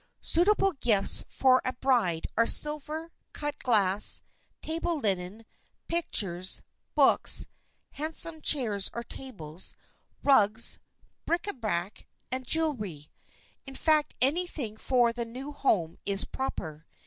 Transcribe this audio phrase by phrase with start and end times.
[0.19, 4.23] Suitable gifts for a bride are silver, cut glass,
[4.63, 5.45] table linen,
[5.87, 6.63] pictures,
[6.95, 7.45] books,
[7.91, 9.75] handsome chairs or tables,
[10.23, 10.79] rugs,
[11.27, 13.11] bric à brac and jewelry.
[13.67, 16.87] In fact, anything for the new home is proper.